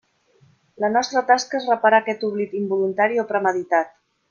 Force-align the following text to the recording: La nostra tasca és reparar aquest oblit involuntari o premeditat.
La 0.83 0.89
nostra 0.93 1.23
tasca 1.27 1.59
és 1.59 1.67
reparar 1.73 1.99
aquest 2.05 2.27
oblit 2.31 2.57
involuntari 2.63 3.23
o 3.25 3.29
premeditat. 3.35 3.95